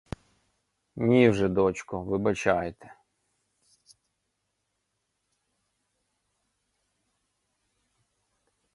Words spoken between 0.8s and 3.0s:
Ні вже, дочко, вибачайте!